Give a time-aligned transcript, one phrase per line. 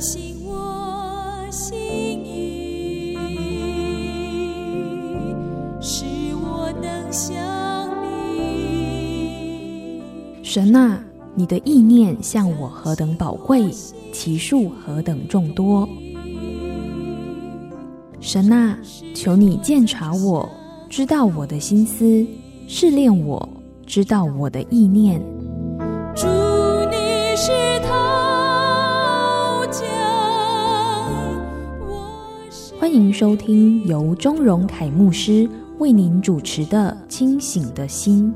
[0.00, 1.76] 醒我心
[2.24, 3.14] 意，
[5.78, 7.36] 使我能想
[8.02, 10.00] 你。
[10.42, 13.70] 神啊，你的意念向我何等宝贵，
[14.10, 15.86] 其数何等众多。
[18.20, 18.78] 神啊，
[19.14, 20.48] 求你鉴察我，
[20.88, 22.26] 知道我的心思，
[22.66, 23.46] 试炼我，
[23.84, 25.22] 知道我的意念。
[32.90, 38.34] 欢迎收听由钟荣凯牧师为您主持的《清醒的心》。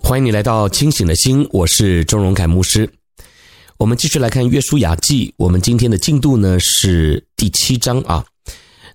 [0.00, 2.88] 欢迎你来到清醒的心，我是钟荣凯牧师。
[3.78, 8.24] 我们继续来看《约书亚记》，我们今天的进度呢是第七章啊。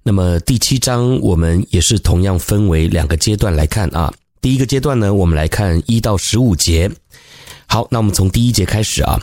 [0.03, 4.13] 那么第七章我们也是同样分为两个阶段来看啊。
[4.41, 6.91] 第一个阶段呢，我们来看一到十五节。
[7.67, 9.19] 好，那我们从第一节开始啊。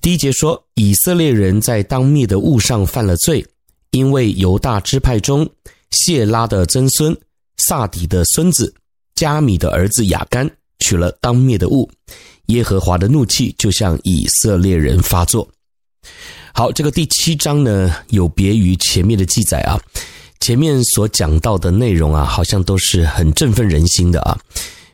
[0.00, 3.44] 第一节说，以色列人在当灭的物上犯了罪，
[3.90, 5.48] 因为犹大支派中
[5.90, 7.16] 谢拉的曾孙
[7.56, 8.72] 撒底的孙子
[9.14, 10.50] 加米的儿子雅干。
[10.80, 11.90] 取了当灭的物，
[12.48, 15.48] 耶和华的怒气就向以色列人发作。
[16.56, 19.78] 好，这个第七章呢，有别于前面的记载啊，
[20.40, 24.38] 前面所讲到的内容啊，好像都是很振奋人心的啊。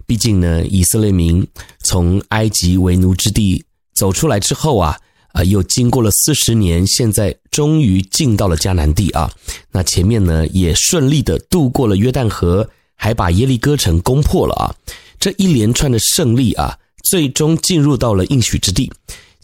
[0.05, 1.47] 毕竟呢，以色列民
[1.85, 4.99] 从埃及为奴之地走出来之后啊，
[5.35, 9.31] 啊，又经过了四十年，现在终于进到了迦南地啊。
[9.71, 14.75] 那前面呢，也顺利的渡过了约旦河，还把耶利哥城攻破了啊。
[15.21, 18.91] 这一连串的胜利啊，最终进入到了应许之地。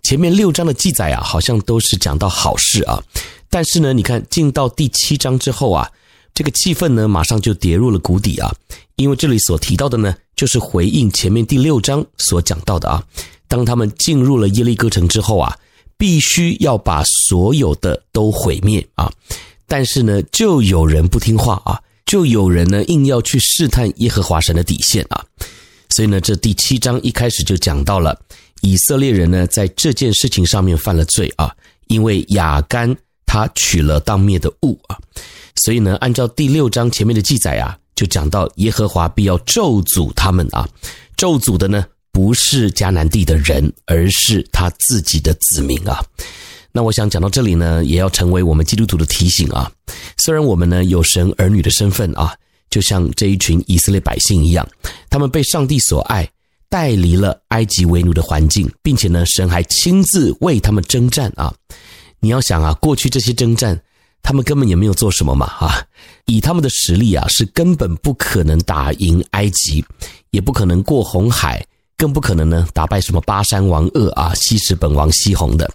[0.09, 2.98] 前面六章的记载啊，好像都是讲到好事啊。
[3.51, 5.87] 但是呢，你看进到第七章之后啊，
[6.33, 8.51] 这个气氛呢，马上就跌入了谷底啊。
[8.97, 13.05] 因为这里所提到的呢，就是回应前面第六章所讲到的啊。
[13.48, 15.55] 当他们进入了耶利哥城之后啊，
[15.98, 19.13] 必须要把所有的都毁灭啊。
[19.67, 25.23] 但是呢，就有人不听话啊，就有人呢硬要去试探耶和华神的底线啊。
[25.90, 28.19] 所以呢，这第七章一开始就讲到了
[28.61, 31.55] 以色列人呢，在这件事情上面犯了罪啊，
[31.89, 32.95] 因为亚干
[33.27, 34.98] 他取了当灭的物啊，
[35.57, 40.69] 所以呢，按照第六章前面的记载啊，就讲到耶和华必要咒诅他们啊，
[41.17, 46.05] 咒诅的呢不是迦南地的人，而是他自己的子民啊。
[46.73, 49.70] 那我想讲到这里呢，也要成为我们基督徒的提醒啊，
[50.19, 52.35] 虽然我们呢有神儿女的身份啊。
[52.70, 54.69] 就像这一群以色列百姓一样，
[55.08, 56.30] 他们被上帝所爱，
[56.68, 61.52] 带离了埃及为奴的环境，并且呢，神还亲自为他们征战啊！
[62.20, 63.80] 你要想啊，过去这些征战，
[64.23, 65.83] 他们根本也没有做什么嘛啊！
[66.27, 69.84] 以他们的实力啊，是根本不可能打赢埃及，
[70.30, 71.64] 也不可能过红海，
[71.96, 75.70] 更不可能呢打败什么巴珊王鄂啊、西什本王西宏的。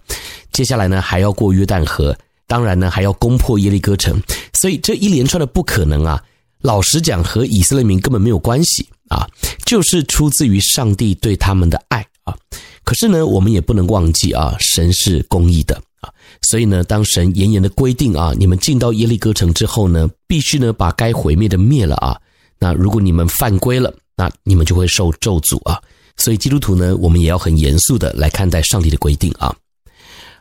[0.52, 2.16] 接下来呢，还要过约旦河，
[2.46, 4.16] 当然呢，还要攻破耶利哥城，
[4.60, 6.22] 所以这一连串的不可能啊！
[6.60, 9.26] 老实讲，和以色列民根本没有关系啊，
[9.64, 12.36] 就是出自于上帝对他们的爱啊。
[12.84, 16.10] 可是呢，我们也不能忘记啊，神是公义的啊。
[16.42, 22.20] 所以呢，当神严严的规定啊，你们进到耶利哥城之后呢，必须呢把该毁灭的灭了啊。
[22.58, 25.80] 那如果你们犯规了，那你们就会受咒诅啊。
[26.16, 29.54] 所以基督徒呢，我们也要很严肃的来看待上帝的规定啊。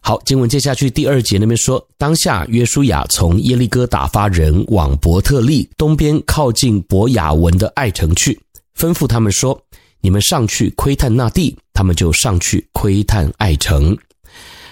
[0.01, 8.37] 好，经文接下去第二节那边说，当下约书亚从耶利哥打发人往伯特利东边靠近伯亚文的爱城去，
[8.77, 9.59] 吩咐他们说
[10.01, 13.97] ：“你们上去窥探那地。”他们就上去窥探爱城。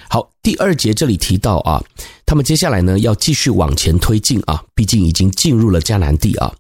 [0.10, 1.84] 好，第二节这里提到啊，
[2.26, 6.54] 他们接下来呢要继续往前推进啊，毕竟已经进入了迦南地啊。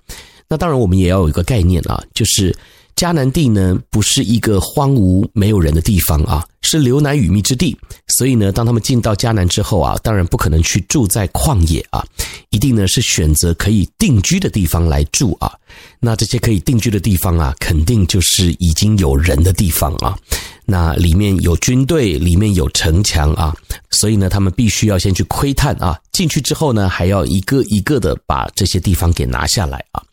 [0.47, 2.55] 那当然，我们也要有一个概念啊，就是。
[2.93, 7.75] 迦南地呢，不是一个荒芜没有人的地方啊，是流奶与蜜之地。
[8.11, 12.05] 所以呢，当他们进到迦南之后啊，当然不可能去住在旷野啊，
[12.49, 15.51] 一定呢是选择可以定居的地方来住啊。
[15.99, 20.17] 那这些可以定居的地方啊，肯定就是已经有人的地方啊。
[20.65, 23.55] 那里面有军队，里面有城墙啊，
[23.89, 25.99] 所以呢，他们必须要先去窥探啊。
[26.11, 30.03] 进去之后呢，还要一个一个的把这些地方给拿下来啊。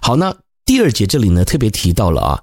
[0.00, 0.34] 好，那。
[0.66, 2.40] 第二节这里呢，特别提到了啊，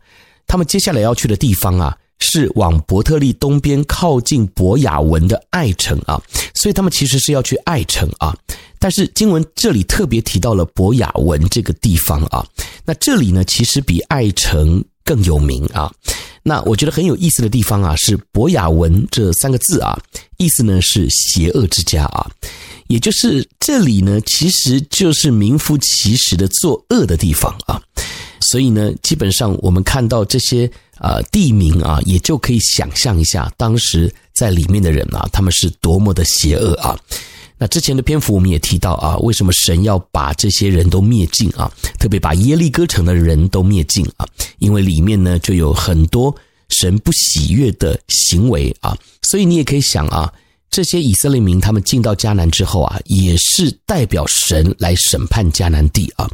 [0.48, 6.22] 他们接下来要去的地方啊，是往伯特利东边靠近伯雅文的爱城啊，
[6.56, 8.36] 所以他们其实是要去爱城啊。
[8.80, 12.46] 但是经文这里特别提到了伯雅文这个地方啊，
[12.86, 15.92] 那这里呢，其实比爱城更有名啊。
[16.44, 20.00] 那我觉得很有意思的地方啊，是伯雅文这三个字啊，
[20.38, 22.30] 意思呢是邪恶之家啊，
[22.88, 27.82] 也就是这里呢，其实就是名副其实的作恶的地方啊。
[28.52, 36.98] 所以呢，基本上我们看到这些呃地名啊，也就可以想象一下当时在里面的人啊，他们是多么的邪恶啊。
[37.58, 41.72] 那之前的篇幅我们也提到啊，为什么神要把这些人都灭尽啊？
[42.00, 44.26] 特别把耶利哥城的人都灭尽啊？
[44.60, 46.34] 因为里面呢就有很多
[46.70, 48.96] 神不喜悦的行为啊。
[49.24, 50.32] 所以你也可以想啊，
[50.70, 56.30] 这些以色列民他们进到迦南之后啊，也是代表神来审判迦南地啊。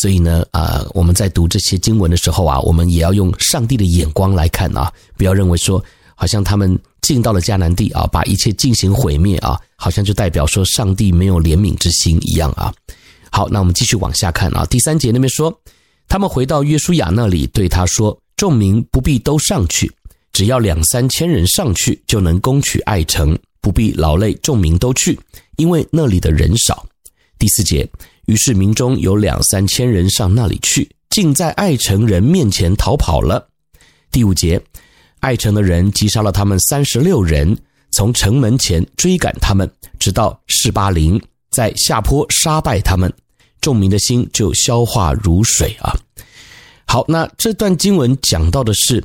[0.00, 5.82] 所以呢，啊，我们在读这些经文的时候啊，我们也要用上帝的眼光来看啊，不要认为说
[6.14, 6.78] 好像他们。
[7.00, 12.70] 进到了迦南地啊，把一切进行毁灭啊，好像就代表说上帝没有怜悯之心一样啊。
[13.30, 14.66] 好，那我们继续往下看啊。
[14.66, 15.58] 第三节那边说，
[16.06, 19.90] 他们回到约书亚那里，对他说：“众民不必都上去，
[20.32, 25.18] 只要两三千人上去，就能攻取爱城，不必劳累众民都去，
[25.56, 26.84] 因为那里的人少。”
[27.38, 27.88] 第四节，
[28.28, 33.48] 于是民中有两三千人上那里去，竟在爱城人面前逃跑了。
[34.12, 34.62] 第五节。
[35.20, 37.58] 爱城的人击杀了他们三十六人，
[37.90, 41.20] 从城门前追赶他们，直到士巴林，
[41.50, 43.12] 在下坡杀败他们，
[43.60, 45.92] 众民的心就消化如水啊。
[46.86, 49.02] 好，那这段经文讲到的是，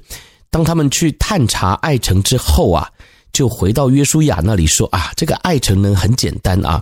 [0.51, 2.87] 当他们去探查爱城之后啊，
[3.31, 6.79] 就回到约书亚那里说啊，这个爱城呢很简单啊，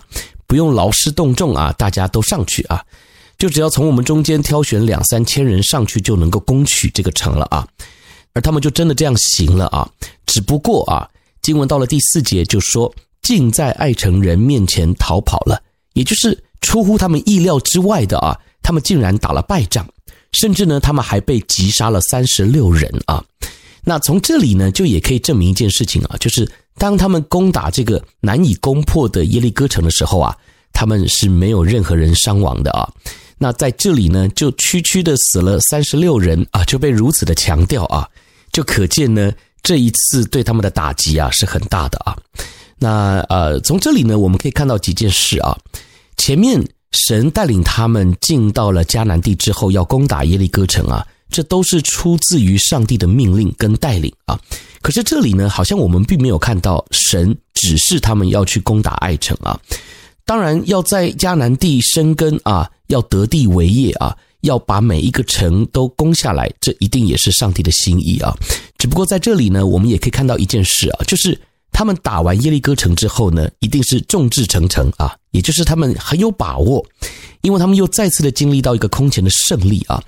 [0.52, 2.84] 不用劳师动众啊，大家都上去啊，
[3.38, 7.66] 就只要从我们中间挑选两三千人上去，就能够攻取这个城了啊。
[8.34, 9.88] 而他们就真的这样行了啊！
[10.26, 11.08] 只不过啊，
[11.40, 15.58] 经文到了第四节就说，竟在爱城人面前逃跑了，
[15.94, 19.88] 也就是出乎他们意料之外的啊，他们竟然打了败仗，
[20.32, 23.24] 甚至呢，他们还被击杀了三十六人啊！
[23.84, 26.46] 那从这里呢，就也可以证明一件事情啊，就是
[26.76, 30.36] 当他们攻打这个难以攻破的耶利哥城的时候啊，
[30.72, 32.88] 他们是没有任何人伤亡的啊。
[33.38, 38.08] 那在这里呢，就区区的死了三十六人啊，就被如此的强调啊。
[38.52, 39.32] 就可见呢，
[39.62, 42.16] 这一次对他们的打击啊是很大的啊。
[42.78, 45.56] 那呃，从这里呢，我们可以看到几件事啊。
[46.16, 54.38] 前面神带领他们进到了迦南地之后，要攻打耶利哥城啊，这都是出自于上帝的命令跟带领啊。
[54.82, 59.58] 可是这里呢，好像我们并没有看到神指示他们要去攻打爱城啊。
[60.24, 64.16] 当然，要在迦南地生根啊，要得地为业啊。
[64.42, 68.36] 要把每一个城都攻下来，这一定也是上帝的心意啊。
[68.76, 71.40] 只不过在这里呢，我们也可以看到一件事啊，就是
[71.72, 76.84] 他们打完耶利哥城之后呢，一定是众志成城啊，也就是他们很有把握，
[77.40, 80.00] 因为他们又再次的经历到一个空前的胜利啊，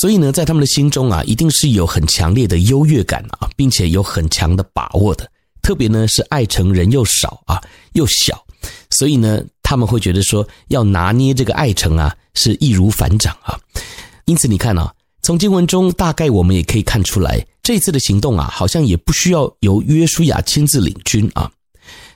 [0.00, 5.30] 所以呢，在他们的心中啊，一定是有很强烈的优越感啊，并且有很强的把握的。
[5.62, 7.60] 特别呢，是爱城人又少啊，
[7.92, 8.42] 又小，
[8.90, 12.14] 所以呢，他们会觉得说要拿捏这个爱城啊。
[12.34, 13.58] 是易如反掌啊，
[14.24, 14.94] 因此你看啊，
[15.30, 21.48] 从经文中大概我们也可以看出来，这次的行动啊，好像也不需要由约书亚亲自领军啊。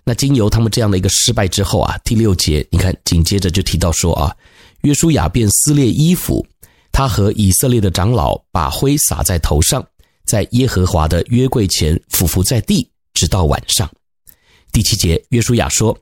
[0.03, 4.35] 那经由他们这样的一个失败之后啊，第六节你看紧接着就提到说啊，
[4.81, 6.45] 约书亚便撕裂衣服，
[6.91, 9.87] 他和以色列的长老把灰撒在头上，
[10.27, 13.89] 在耶和华的约柜前俯伏在地，直到晚上。
[14.73, 15.97] 第七节，约书亚说：“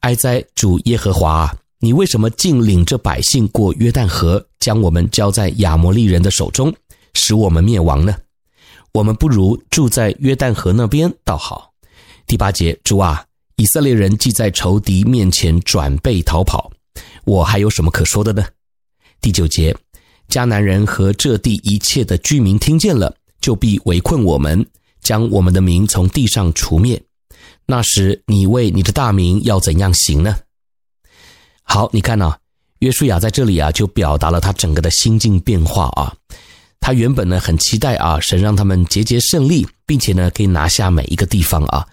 [0.00, 1.50] 哀哉，主耶和华！”
[1.82, 6.70] 你为什么竟领着百姓过约旦河，将我们交在亚摩利人的手中，
[7.14, 8.14] 使我们灭亡呢？
[8.92, 11.72] 我们不如住在约旦河那边倒好。
[12.26, 13.24] 第八节，主啊，
[13.56, 16.70] 以色列人既在仇敌面前转背逃跑，
[17.24, 18.44] 我还有什么可说的呢？
[19.22, 19.74] 第九节，
[20.28, 24.66] 迦南人和这地一切的居民听见了，就必围困我们，
[25.00, 27.02] 将我们的名从地上除灭。
[27.64, 30.36] 那时，你为你的大名要怎样行呢？
[31.80, 32.36] 好，你看呢，
[32.80, 36.12] 约书亚在这里啊，就表达了他整个的心境变化啊。
[36.78, 41.86] 他原本呢很期待啊，神让他们节节胜利，并且呢可以拿下每一个地方啊。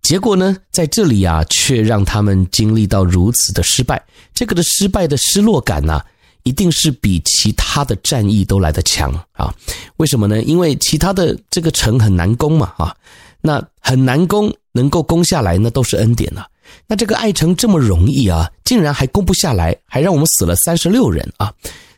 [0.00, 4.02] 结果呢，在这里啊，却让他们经历到如此的失败。
[4.32, 6.00] 这个的失败的失落感呢，
[6.44, 9.54] 一定是比其他的战役都来得强啊。
[9.98, 10.42] 为什么呢？
[10.44, 12.96] 因为其他的这个城很难攻嘛啊，
[13.42, 16.46] 那很难攻，能够攻下来，那都是恩典了。
[16.86, 21.52] 那这个爱城这么容易啊，竟然还攻不下来，还让我们死了三十六人啊！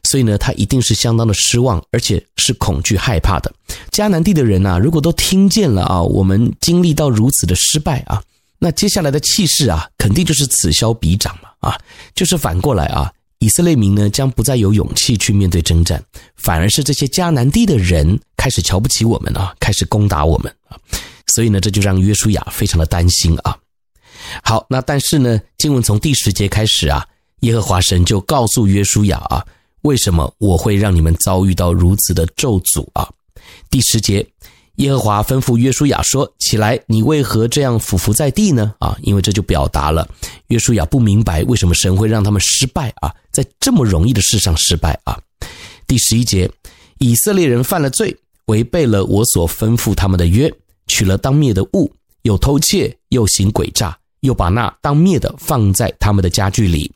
[0.05, 3.53] 所以呢，他一定是相当的失望，而且是恐惧害怕的。
[3.91, 8.23] 迦南地的人啊，如果都听见了啊，我们经历到如此的失败啊，
[8.61, 11.77] 那接下来的气势啊，肯定就是此消彼长嘛啊，
[12.15, 16.01] 就是反过来啊，以色列民呢将不再有勇气去面对征战，
[16.37, 20.79] 反而是这些迦南地的人开始瞧不起我们啊，开始攻打我们啊。
[21.35, 23.59] 所以呢，这就让约书亚非常的担心啊。
[24.43, 27.07] 好，那但是呢，经文从第十节开始啊，
[27.41, 29.45] 耶和华神就告诉约书亚啊，
[29.83, 33.09] 为什么我会让你们遭遇到如此的咒诅啊？
[33.71, 34.27] 第十节，
[34.77, 40.09] 耶和华吩咐约书亚说：“起来，你为何这样俯伏在地呢？”啊，因为这就表达了
[40.49, 45.19] 约书亚不明白为什么神会让他们失败啊，在这么容易的事上失败啊。
[45.87, 46.51] 第十一节，
[46.99, 48.17] 以色列人犯了罪，
[48.47, 50.53] 违背了我所吩咐他们的约，
[50.89, 53.97] 取了当灭的物，又偷窃，又行诡诈。
[54.21, 56.91] 又把那当灭的放在他们的家具里。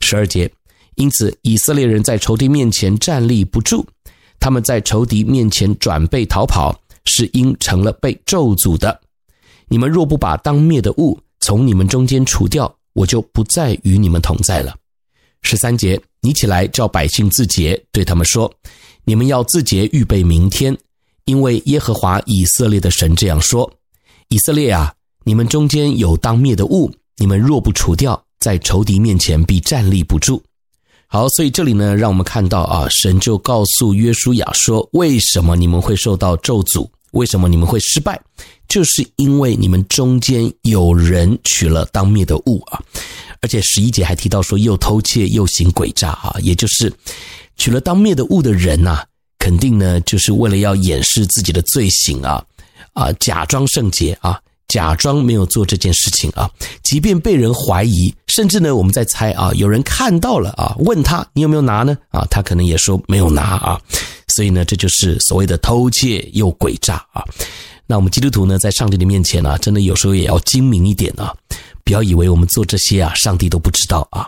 [0.00, 0.50] 十二节，
[0.96, 3.86] 因此以色列人在仇敌面前站立不住，
[4.40, 9.00] 他们在仇敌面前转背逃跑，是因成了被咒诅的。
[9.68, 14.74] 你们若不把当灭的物从你们中间除掉，我就不再与你们同在了。
[15.42, 18.52] 十三节，你起来叫百姓自洁，对他们说：
[19.04, 20.76] 你们要自洁，预备明天，
[21.24, 23.72] 因为耶和华以色列的神这样说：
[24.28, 24.92] 以色列啊！
[25.24, 30.42] 你们中间有当灭的物，你们若不除掉，在仇敌面前必站立不住。
[31.06, 36.88] 好，所以这里呢，让我们看到啊，神就告诉约书亚说，为什么你们会受到咒诅？
[37.12, 38.18] 为什么你们会失败？
[38.68, 42.80] 就是因为你们中间有人取了当灭的物啊，
[43.42, 46.90] 而且十一节还提到说，又偷窃又行诡诈啊，也就是
[47.56, 49.04] 取了当灭的物的人呐，
[49.38, 52.42] 肯定呢，就是为了要掩饰自己的罪行啊，
[52.94, 54.40] 啊，假装圣洁啊。
[54.72, 56.50] 假装没有做这件事情啊，
[56.82, 61.94] 即便被人怀疑，甚至呢，我们在猜啊，有人看到了啊，问他你有没有拿呢？
[62.08, 63.78] 啊，他可能也说没有拿啊，
[64.28, 67.22] 所以呢，这就是所谓的偷窃又诡诈啊。
[67.86, 71.34] 那我们基督徒呢，在上帝的面前呢，真的有时候也要精明一点啊，
[71.84, 74.26] 不要以为我们做这些啊，上帝都不知道啊。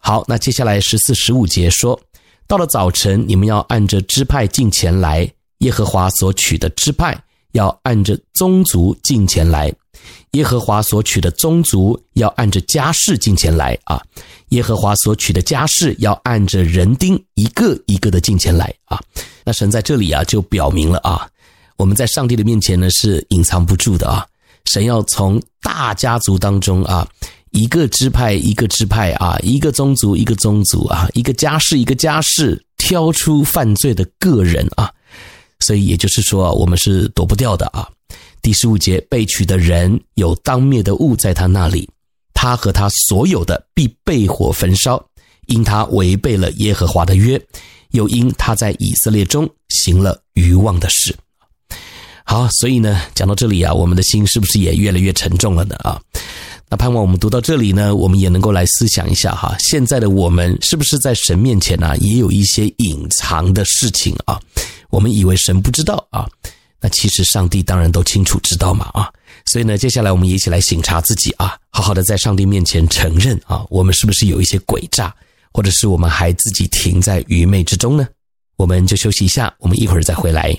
[0.00, 2.00] 好，那接下来十四、十五节说，
[2.46, 7.20] 到了早晨，你们要按着支派进前来，耶和华所取的支派。
[7.56, 9.72] 要按着宗族进前来，
[10.32, 14.00] 耶和华所取的宗族要按着家世进前来啊！
[14.50, 19.00] 耶和华所取的家世要按着人丁一个一个的进前来啊！
[19.42, 21.26] 那神在这里啊，就表明了啊，
[21.76, 24.26] 我们在上帝的面前呢是隐藏不住的啊！
[24.66, 27.08] 神要从大家族当中啊，
[27.52, 34.92] 一个支派一个支派啊，一个宗族一个宗族啊，一个家世一个家世挑出犯罪的个人啊！
[35.60, 37.88] 所以也就是说啊，我们是躲不掉的啊。
[38.42, 41.88] 第十五节，被取的人有当灭的物在他那里，
[42.32, 45.04] 他和他所有的必被火焚烧，
[45.46, 47.40] 因他违背了耶和华的约，
[47.90, 51.16] 又因他在以色列中行了愚妄的事。
[52.24, 55.74] 好，所以呢，讲到这里啊，我们的心是不是也越来越沉重了呢？
[55.76, 56.00] 啊，
[56.68, 64.40] 那盼望我们读到这里呢，我们也能够来思想一下哈，现在的我们是不是在神面前呢，也有一些隐藏的事情啊？
[64.90, 66.28] 我们以为神不知道啊，
[66.80, 69.12] 那其实上帝当然都清楚知道嘛啊，
[69.46, 75.14] 所以呢，接下来我们一起来醒察自己啊，好好的在上帝面前承认啊，我们是不是有一些诡诈，
[75.52, 78.06] 或者是我们还自己停在愚昧之中呢？
[78.56, 80.56] 我们就休息一下，我们一会儿再回来。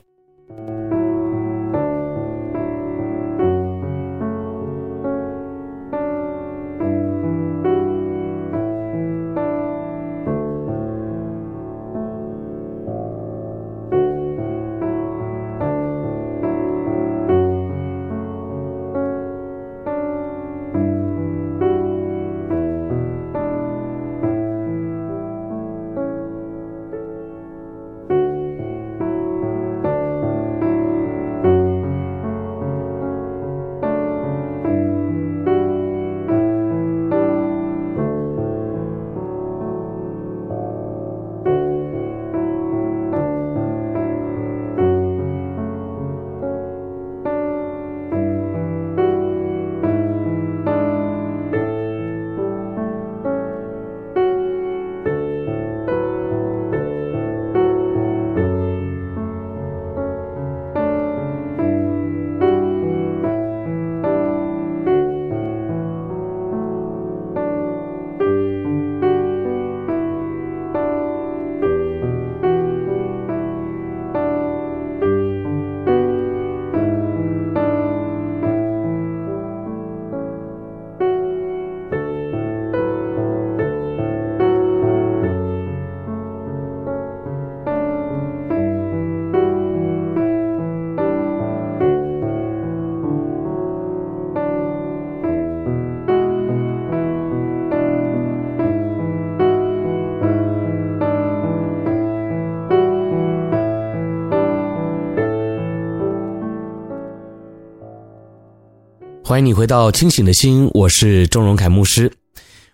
[109.27, 112.09] 欢迎你回到清醒的心，我是钟荣凯牧师。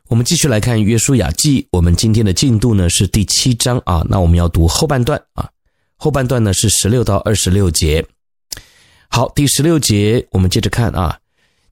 [0.07, 4.05] 我们继续来看《约书亚记》，我们今天的进度呢是第七章啊。
[4.07, 5.49] 那我们要读后半段啊，
[5.95, 8.05] 后半段呢是十六到二十六节。
[9.09, 11.17] 好，第十六节我们接着看啊。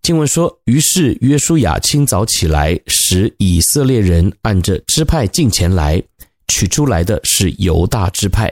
[0.01, 6.01] 经文说：“于是约书亚清早起来，使以色列人按着支派进前来，
[6.47, 8.51] 取出来的是犹大支派。”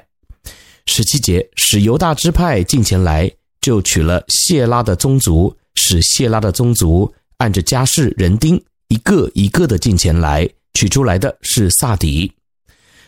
[0.86, 3.31] 十七节，使犹大支派进前来，
[3.62, 5.51] 就取了谢拉的宗族。
[5.81, 12.29] 使谢拉的宗族按着家室人丁一个一个的进前来，取出来的是撒底。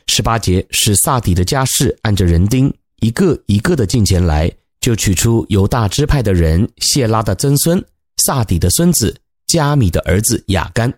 [0.08, 4.50] 十八节，使撒底的家室按着人丁一个一个的进前来，
[4.80, 7.84] 就取出犹大支派的人谢拉的曾孙
[8.26, 9.16] 撒底的孙子
[9.48, 10.92] 加米的儿子雅干。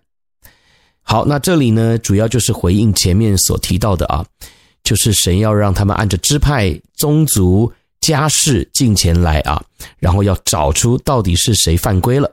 [1.01, 4.23] 好，那这里呢，主要就是回应前面所提到的啊，
[4.83, 7.71] 就是神要让他们按着支派宗族。
[8.03, 9.63] 家事进前来啊，
[9.97, 12.31] 然后要找出到底是谁犯规了。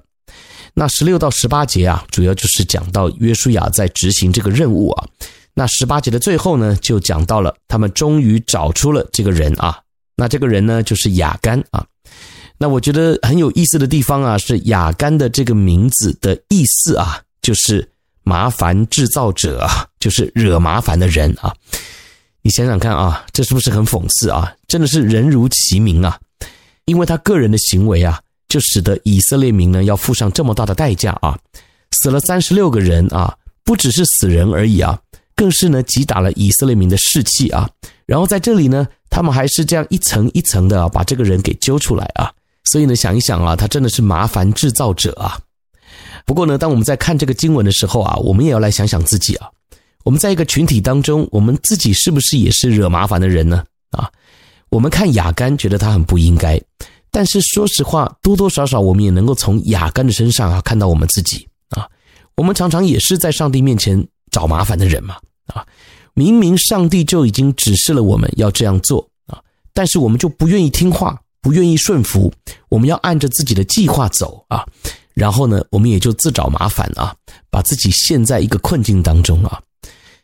[0.74, 5.06] 那十六到十八节啊，主要就是讲到约书亚在执行这个任务啊。
[5.54, 9.80] 那十八节的最后呢，就讲到了他们终于找出了这个人啊。
[10.16, 11.84] 那这个人呢，就是亚干啊。
[12.58, 17.88] 那我觉得很有意思的地方啊，是亚干的这个名字的意思啊，就是
[18.22, 21.54] 麻烦制造者啊，就是惹麻烦的人啊。
[22.42, 24.52] 你想想看啊，这是不是很讽刺啊？
[24.66, 26.18] 真的是人如其名啊，
[26.87, 28.18] 因为他个人的行为啊，
[28.49, 31.38] 就使得以色列民呢要付上这么大的代价啊，
[31.92, 34.99] 死了三十六个人啊，不只是死人而已啊，
[35.37, 37.68] 更是呢击打了以色列民的士气啊。
[38.06, 42.32] 然后在这里呢，他们还是这样一层一层的啊，把这个人给揪出来啊。
[42.64, 45.38] 所以呢，想一想啊，他真的是麻烦制造者啊。
[46.25, 49.49] 不过呢，当我们在看这个经文的时候啊，我们也要来想想自己啊。
[50.04, 53.64] 我们在一个群体当中，我们自己是不是也是惹麻烦的人呢？
[53.90, 54.11] 啊，
[54.71, 56.61] 我们看雅干觉得他很不应该，
[57.11, 61.87] 但是说实话，多多少少我们也能够从雅干的身上啊看到我们自己啊。
[62.37, 65.16] 我们常常也是在上帝面前找麻烦的人嘛。
[65.47, 65.66] 啊，
[66.14, 69.42] 明明上帝就已经指示了我们要这样做啊，
[69.75, 72.32] 但是我们就不愿意听话，不愿意顺服，
[72.69, 74.65] 我们要按着自己的计划走啊，
[75.13, 77.15] 然后呢，我们也就自找麻烦啊，
[77.50, 79.60] 把自己陷在一个困境当中啊。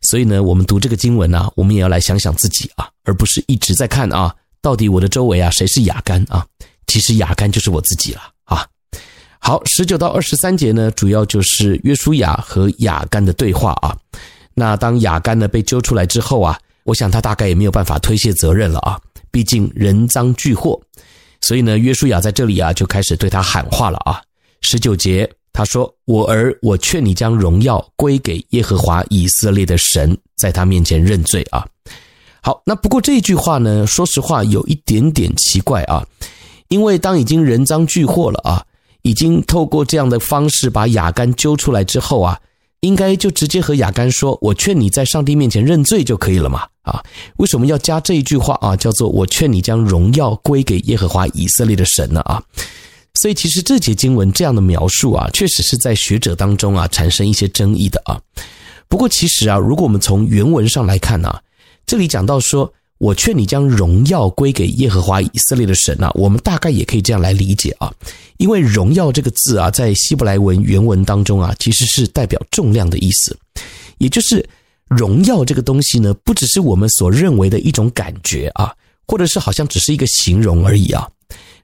[0.09, 6.47] 所以呢，我们读这个经文啊，我们也要来想想自己啊，而不是一直在看啊，到底我的周围啊谁是雅干啊？
[6.87, 8.67] 其实雅干就是我自己了啊。
[9.39, 13.97] 好，十九到二十三节呢，主要就是约书亚和雅干的对话啊。
[14.55, 20.81] 那当雅干呢被揪出来之后啊，我想他大概也没有办法推卸责任了啊，毕竟人赃俱获。
[21.41, 24.23] 所以呢，约书亚在这里啊就开始对他喊话了啊。
[24.61, 25.29] 十九节。
[25.57, 31.67] 他说：“我儿，我劝你将荣耀归给耶和华以色列的神，在他面前认罪啊。”
[32.45, 36.07] 好，那不过这句话呢，说实话有一点点奇怪啊，
[36.69, 38.63] 因为当已经人赃俱获了啊，
[39.01, 42.39] 已经透过这样的方式把亚干揪出来之后啊，
[42.81, 47.03] 应该就直接和亚干说：“我劝你在上帝面前认罪就可以了嘛。”啊，
[47.39, 48.77] 为什么要加这一句话啊？
[48.77, 52.21] 叫做“我劝你将荣耀归给耶和华以色列的神”呢？
[52.21, 52.43] 啊？
[53.17, 58.21] 所以，其实这节经文这样的描述啊，确实是在学者当中啊产生一些争议的啊。
[58.89, 61.43] 不过，其实啊，如果我们从原文上来看啊，
[61.87, 67.93] 这里讲到说“我劝你将荣耀归给耶和华以色列的神”啊，我们大概也可以这样来理解啊。
[68.37, 73.37] 因为“荣耀”这个字啊，在希伯来文原文当中啊，其实是代表重量的意思，
[73.99, 74.47] 也就是
[74.89, 78.73] 荣耀这个东西呢，不只是我们所认为的一种感觉啊，
[79.09, 81.09] 或者是好像只是一个形容而已啊。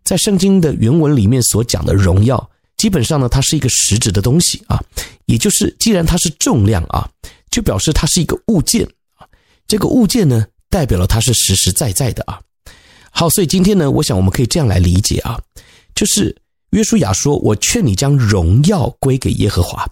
[0.04, 4.82] 在圣经的原文里面所讲的荣耀，基本上呢，它是一个实质的东西啊，
[5.26, 7.08] 也就是既然它是重量啊，
[7.50, 8.84] 就表示它是一个物件
[9.14, 9.26] 啊，
[9.66, 12.40] 这个物件呢，代表了它是实实在在的啊。
[13.10, 15.38] 好，所以今天呢，我想我们可以这样来理解啊，
[15.94, 16.34] 就是
[16.70, 19.86] 约书亚说：“我劝你将荣耀归给耶和华。”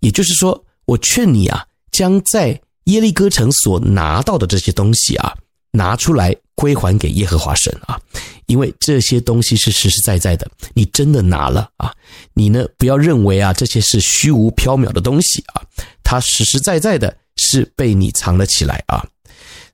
[0.00, 5.34] 也就是说，我劝你啊，将在耶利哥城所拿到的这些东西啊，
[5.76, 8.00] 拿出来归还给耶和华神啊。
[8.46, 11.92] 因为这些东西是实实在在的，你真的拿了啊！
[12.32, 15.60] 你呢，不要认为啊，这些是虚无缥缈的东西啊，
[16.04, 19.04] 它实实在在的是被你藏了起来啊。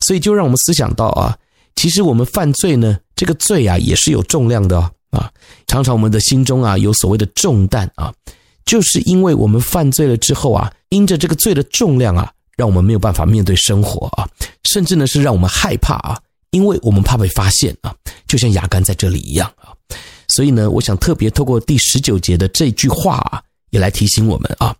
[0.00, 1.36] 所以就让我们思想到啊，
[1.76, 4.78] 其实我们犯罪呢，这个罪啊也是有重量的
[5.10, 5.30] 啊。
[5.66, 8.10] 常常我们的心中啊有所谓的重担啊，
[8.64, 14.22] 就是因为我们犯罪了之后啊，因着这个罪的重量啊，让我们没有办法面对生活啊，
[14.70, 16.16] 甚至呢是让我们害怕啊。
[16.52, 17.92] 因为我们怕被发现啊，
[18.28, 19.74] 就像亚干在这里一样啊，
[20.28, 24.72] 所以呢，我想特别透过第十九节的这句话啊，也来提醒我们啊，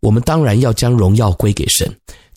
[0.00, 1.88] 我们当然要将荣耀归给神，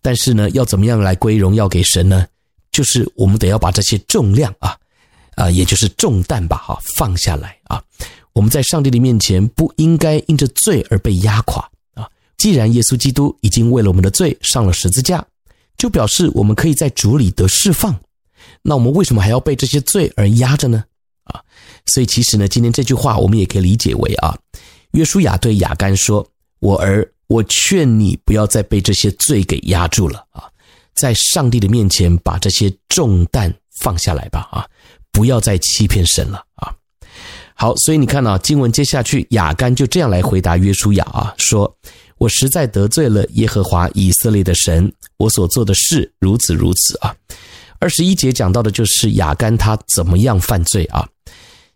[0.03, 2.27] 但是呢，要怎么样来归荣耀给神呢？
[2.71, 4.77] 就是我们得要把这些重量啊，
[5.35, 7.81] 啊，也就是重担吧，哈，放下来啊，
[8.33, 11.67] 我们在上帝的面前不应该因着罪而被压垮！
[12.41, 15.23] 既然耶稣基督已经为了我们的罪上了十字架，
[15.77, 17.95] 就表示我们可以在主里得释放。
[18.63, 20.83] 那我们为什么还要被这些罪而压着呢？
[21.25, 21.39] 啊，
[21.85, 24.35] 所以其实呢，今天这句话我们也可以理解为啊，
[24.93, 26.27] 约书亚对亚干说
[26.57, 30.49] ：“我儿，我劝你不要再被这些罪给压住了啊，
[30.95, 34.65] 在上帝的面前把这些重担放下来吧啊，
[35.11, 36.73] 不要再欺骗神了啊。”
[37.53, 41.71] 好，所以你看啊，经文接下去，亚干就这样来回答约书亚啊，说
[42.21, 47.15] ：“我实在得罪了耶和华以色列的神，我所做的事如此如此啊。”
[47.81, 51.03] 二十一节讲到的就是亚干他怎么样犯罪啊？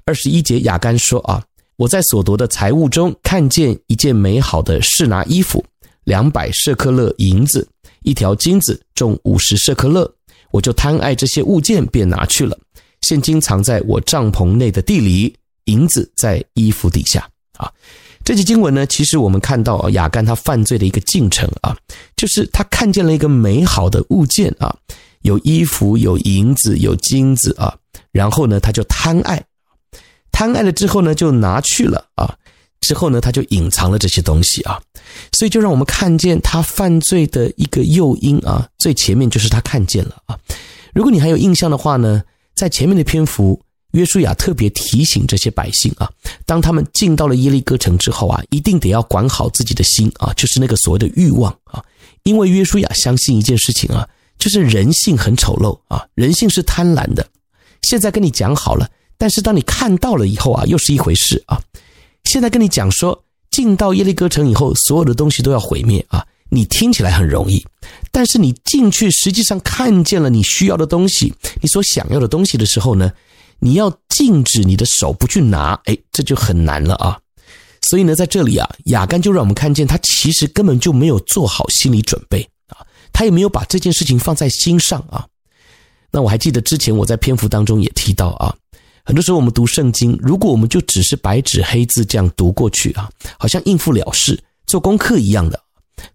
[0.05, 1.43] 二十一节亚干说啊，
[1.77, 5.65] 我在所夺的财物中看见一件美好的示拿衣服，
[6.03, 7.67] 两百舍客勒银子，
[8.03, 10.13] 一条金子重五十舍客勒，
[10.51, 12.55] 我就贪爱这些物件，便拿去了。
[13.01, 17.27] 现金藏在我帐篷内的地里，银子在衣服底下
[17.58, 17.71] 啊。
[18.25, 21.77] 这节经文呢，其实我们看到亚干他犯罪的一个进程啊，
[22.17, 24.75] 就是他看见了一个美好的物件啊。
[25.21, 27.75] 有衣服，有银子，有金子啊，
[28.11, 29.43] 然后呢，他就贪爱，
[30.31, 32.35] 贪爱了之后呢，就拿去了啊，
[32.81, 34.79] 之后呢，他就隐藏了这些东西啊，
[35.31, 40.38] 所以就让我们看见他犯罪的一个诱因啊，最前面就是他看见了啊。
[40.93, 42.21] 如果你还有印象的话呢，
[42.53, 43.59] 在前面的篇幅，
[43.95, 46.10] 约书亚特别提醒这些百姓啊，
[46.45, 51.84] 当他们进到了耶利哥城之后啊，一定得要管好自己的心啊，就是那个所谓的欲望啊，
[52.23, 54.08] 因为约书亚相信一件事情啊。
[54.38, 57.25] 就是人性很丑陋啊，人性是贪婪的。
[57.84, 61.60] 现在跟你讲好了，但是当你看到了以后啊，又是一回事啊。
[62.25, 67.65] 现在跟你讲说，进到耶利哥城以后，所有的东西都要毁灭啊，你听起来很容易，
[68.12, 73.10] 但是你进去实际上看见了你需要的东西，你所想要的东西的时候呢，
[73.59, 77.19] 你要禁止你的手不去拿，哎，这就很难了啊。
[77.89, 82.85] 所以呢，在这里啊，亚干就让我们看见他其实根本就没有做好心理准备啊。
[83.13, 85.25] 他也没有把这件事情放在心上啊。
[86.11, 88.55] 那我还记得之前我在篇幅当中也提到啊，
[89.03, 95.59] 很多时候我们读圣经，如果我们就只是白纸黑字这样读过去啊，好像应付了事、做功课一样的，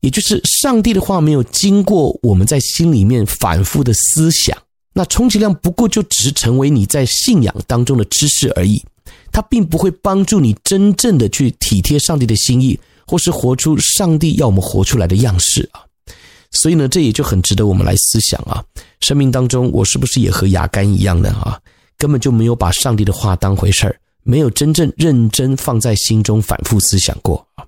[0.00, 4.56] 也就是上帝的话没有经过我们在心里面反复的思想，
[4.92, 8.82] 那充其量不过就只是成为你在信仰当中的知识而已，
[9.30, 15.80] 它并不会帮助你真正的去体贴上帝的心意，或是活出上帝要我们活出来的样式啊。
[16.50, 18.62] 所以呢，这也就很值得我们来思想啊。
[19.00, 21.30] 生命当中，我是不是也和亚干一样呢？
[21.30, 21.56] 啊，
[21.96, 27.64] 根本就没有把上帝的话当回事儿，没有真正认真放在心中反复思想过啊。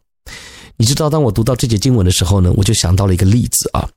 [0.76, 3.88] 你知道，当我读到这节经文的时候呢，我就想到了一个例子啊，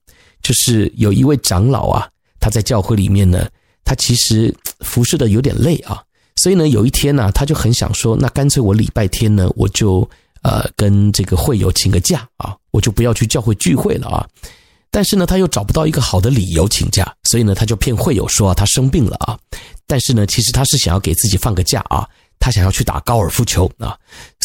[0.43, 2.07] 就是有一位长老啊，
[2.39, 3.47] 他在教会里面呢，
[3.83, 6.03] 他其实服侍的有点累啊，
[6.37, 10.07] 所以呢，有一天呢，他就很想说，那干脆我礼拜天呢，我就
[10.43, 14.27] 呃跟这个会友请个假啊，我就不要去教会聚会了啊。
[14.91, 19.37] 但是呢，他又找不到一个好的理由请假，所以呢，他就骗会友说他生病了啊。
[19.85, 22.07] 但是呢，其实他是想要给自己放个假啊，
[22.39, 23.97] 他想要去打高尔夫球啊，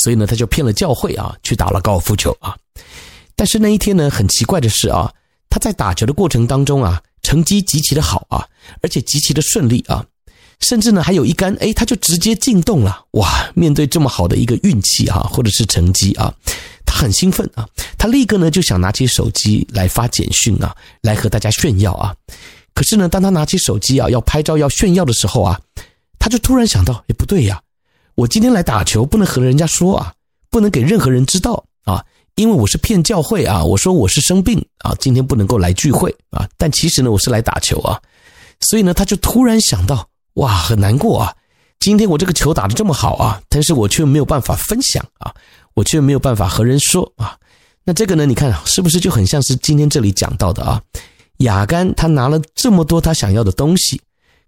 [0.03, 2.57] 所以呢，他就骗了教会啊，去打了高尔夫球啊。
[3.37, 5.13] 但是那一天呢，很奇怪的是啊，
[5.49, 8.47] 他在打球的过程当中啊，成绩极其的好啊，
[8.83, 10.05] 而且极其的顺利啊，
[10.61, 13.05] 甚至呢，还有一杆，哎，他就直接进洞了。
[13.13, 16.33] 哇，面对这么好的一个运气啊，或者是成绩啊。
[16.85, 22.15] 他很兴奋啊，他立刻呢就想拿起手机来发简讯啊，来和大家炫耀啊。
[22.75, 25.61] 可是呢，当他拿起手机啊要拍照要炫耀的时候啊，
[26.19, 27.61] 他就突然想到，哎，不对呀，
[28.17, 30.13] 我今天来打球不能和人家说啊，
[30.51, 32.05] 不能给任何人知道啊，
[32.41, 38.01] 因为我是骗教会啊，我说我是生病啊，今天不能够来聚会啊，但其实呢我是来打球啊，
[38.61, 41.35] 所以呢他就突然想到，哇，很难过啊，
[41.81, 45.35] 今天我这个球打得这么好啊，但是我却没有办法分享啊。
[45.75, 47.39] 我却没有办法和人说啊，
[47.85, 48.27] 那这个呢？
[48.27, 50.83] 你看是不是就很像是今天这里讲到的啊？
[51.39, 54.01] 雅干他拿了这么多他想要的东西，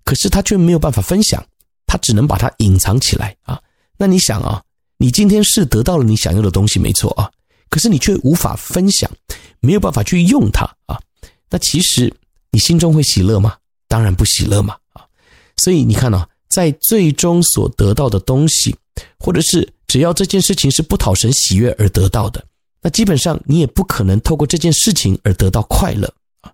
[0.05, 1.43] 可是他却没有办法分享，
[1.87, 3.59] 他只能把它隐藏起来啊。
[3.97, 4.61] 那你想啊，
[4.99, 7.31] 你今天是得到了你想要的东西没错啊，
[7.73, 9.11] 可是你却无法分享，
[9.61, 11.01] 没有办法去用它啊。
[11.49, 12.13] 那其实
[12.51, 13.57] 你心中会喜乐吗？
[13.89, 15.01] 当然不喜乐嘛啊。
[15.57, 18.77] 所以你看啊，在最终所得到的东西，
[19.19, 19.67] 或者是。
[19.89, 22.43] 只要这件事情是不讨神喜悦而得到的，
[22.81, 26.51] 那基本上你也不可能透过这件事情而得到快乐啊。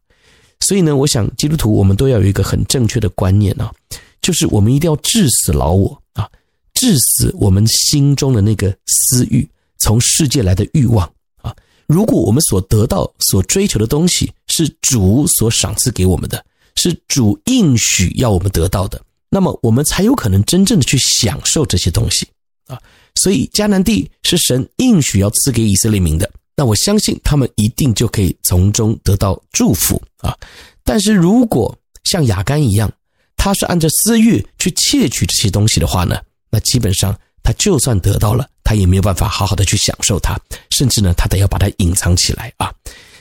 [0.59, 3.73] 所以呢，我想基督徒我们都要有一个很正确的观念啊，
[4.21, 6.29] 就是我们一定要致死老我啊，
[6.75, 11.11] 致死我们心中的那个私欲，从世界来的欲望
[11.43, 11.55] 啊。
[11.87, 16.45] 如果我们所得到、所追求的东西是主所赏赐给我们的，
[16.77, 22.27] 是主应许要我们得到的，那么我们才有可能真正的去享受这些东西
[22.67, 22.79] 啊。
[23.15, 26.31] 所以迦南地是神应许要赐给以色列民的。
[26.55, 30.37] 那我相信他们一定就可以从中得到祝福啊。
[30.85, 32.93] 但是如果像亚干一样，
[33.37, 42.71] 他是按照私欲去窃取这些东西的话呢，那基本上他就算得到了，他也没有办法好好的去享受它，甚至呢，他得要把它隐藏起来啊。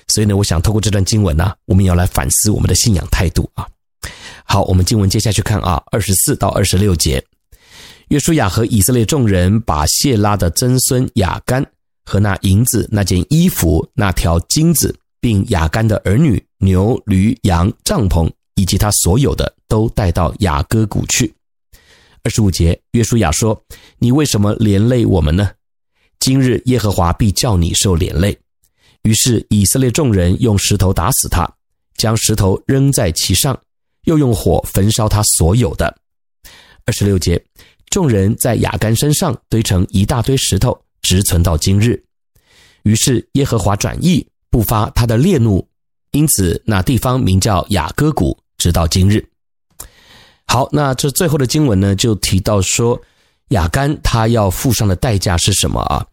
[0.09, 3.65] 所以呢，我想透过这段经文呢、我们要来反思我们的信仰态度啊。
[4.43, 7.23] 好，我们经文接下去看啊，二十四到二十六节，
[8.09, 11.65] 约书亚和以色列众人把谢拉的曾孙雅干
[12.03, 21.33] 和那银子、那件衣服、那条金子，并雅干的儿女、牛、驴、羊、帐篷以及他所有的，都带到雅各谷去。
[22.27, 23.57] 二十五节，约书亚说
[23.99, 25.49] ：“你为什么连累我们呢？
[26.19, 28.37] 今日耶和华必叫你受连累。”
[29.03, 31.49] 于是以色列众人用石头打死他，
[31.95, 33.57] 将石头扔在其上，
[34.03, 35.95] 又用火焚烧他所有的。
[36.83, 37.41] 二十六节，
[37.91, 42.03] 众人在亚干身上堆成一大堆石头，直存到今日。
[42.83, 45.65] 于是耶和华转意，不发他的烈怒，
[46.11, 49.25] 因此那地方名叫雅各谷，直到今日。
[50.47, 52.99] 好，那这最后的经文呢，就提到说
[53.49, 56.05] 亚干他要付上的代价是什么啊？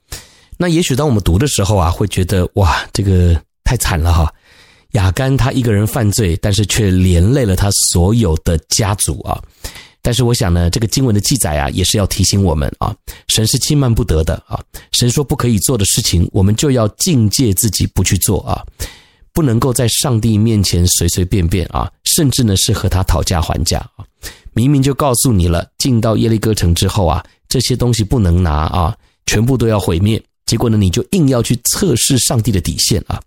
[0.59, 4.33] 那也许当我们读的时候啊，会觉得哇，这个太惨了哈！
[4.93, 9.41] 亚干他一个人犯罪，但是却连累了他所有的家族啊。
[10.03, 12.95] 但是我想呢，这个经文的记载啊，也是要提醒我们啊，
[13.29, 14.61] 神是轻慢不得的啊。
[14.93, 18.63] 神说不可以做的事情，我们就要境界自己不去做啊，
[19.33, 24.05] 不能够在上帝面前随随便便啊，甚至呢是和他讨价还价啊。
[24.55, 30.23] 明明就告诉你了，进到耶利哥城之后啊，这些东西不能拿啊，全部都要毁灭。
[30.47, 33.21] 结果呢，你就硬要去测试上帝的底线啊，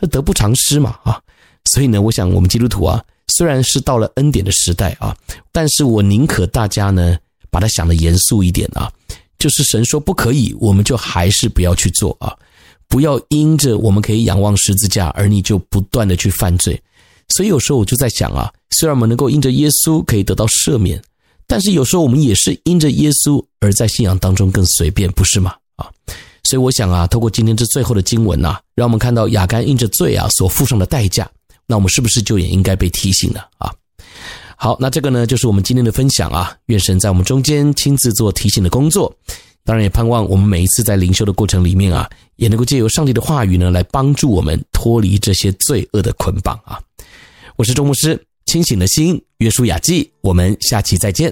[0.00, 1.20] 那得不偿失嘛啊！
[1.64, 5.14] 所以呢，我想我们基督徒啊，虽然是到了恩典的时代啊，
[5.52, 7.18] 但是我宁可大家呢
[7.50, 8.90] 把它想得严肃一点啊，
[9.38, 12.34] 就是神说不可以，我们就还是不要去做啊，
[12.88, 16.80] 不要因着我们可以仰望十字架，而你就不断的去犯罪。
[17.30, 21.00] 所以有时候我就在想啊，虽然我们能够因着耶稣可以得到赦免，
[21.46, 25.54] 但是有时候我们也是因着耶稣而在信仰当中更随便，不是吗？
[25.76, 25.88] 啊！
[26.44, 31.30] 所以我想啊，透过今天这最后的经文呐、让我们看到亚干因着罪啊所付上的代价，
[31.66, 33.72] 那我们是不是就也应该被提醒了啊？
[34.56, 39.14] 好，那这个呢就是我们今天的分享啊，愿神在我们中间亲自做提醒的工作，
[39.64, 46.80] 当然也盼望我们每一次在灵修的过程里面啊，也能够借由上帝的话语呢来帮助我们脱离这些罪恶的捆绑啊。
[47.60, 51.30] 我是周牧师，清醒的心，约束雅记，我们下期再见。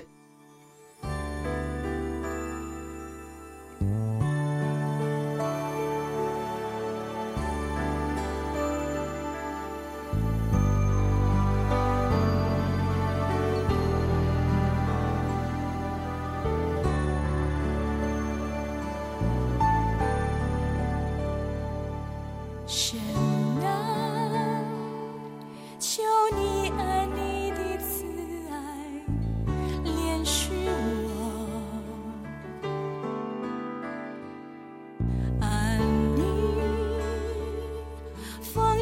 [22.67, 23.18] 谢。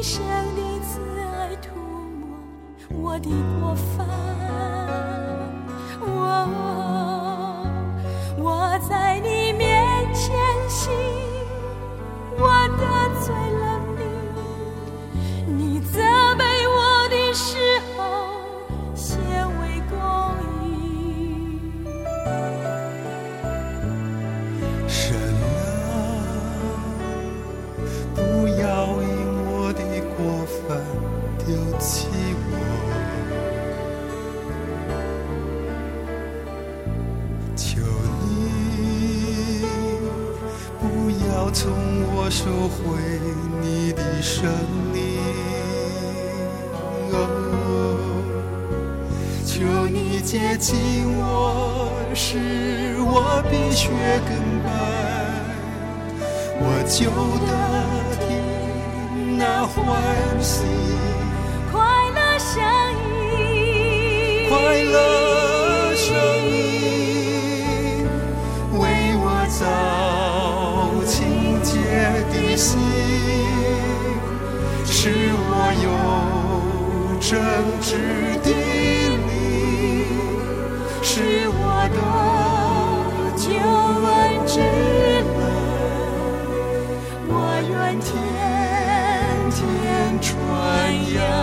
[0.09, 0.23] 生
[0.55, 2.37] 的慈爱涂抹
[2.97, 4.26] 我的过犯。
[42.89, 43.19] 为
[43.61, 44.49] 你的生
[44.93, 45.19] 命，
[47.11, 47.15] 哦，
[49.45, 50.75] 求你接近
[51.17, 53.89] 我，使我比雪
[54.27, 54.31] 更
[54.63, 54.67] 白，
[56.59, 56.99] 我就
[57.45, 57.49] 得
[58.25, 59.75] 听那欢
[60.41, 60.63] 喜
[61.71, 61.75] 快
[62.11, 62.55] 乐声
[63.31, 64.49] 音。
[64.49, 65.26] 快乐。
[77.29, 77.37] 真
[77.81, 77.91] 挚
[78.41, 78.47] 的
[79.27, 80.05] 你，
[81.03, 81.11] 是
[81.49, 81.59] 我
[81.91, 81.99] 的
[83.35, 83.45] 救
[84.07, 84.07] 恩
[84.47, 84.55] 之
[85.35, 85.37] 门。
[87.27, 87.31] 我
[87.69, 88.07] 愿天
[89.51, 89.59] 天
[90.21, 90.31] 传
[91.15, 91.36] 扬。